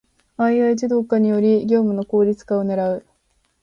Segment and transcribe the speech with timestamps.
[0.39, 3.05] ⅱ 自動化により業務の効率化を狙う